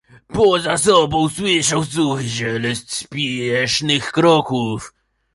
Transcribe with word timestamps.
"Poza 0.33 0.73
sobą 0.77 1.29
słyszał 1.29 1.83
suchy 1.83 2.29
szelest 2.29 2.93
spiesznych 2.93 4.11
kroków." 4.11 4.93